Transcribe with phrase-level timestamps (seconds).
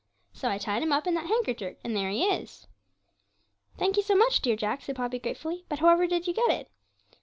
[0.33, 2.65] So I tied him up in that handkercher, and there he is.'
[3.77, 5.63] 'Thank you so much, dear Jack,' said Poppy gratefully.
[5.69, 6.71] 'But however did you get it?'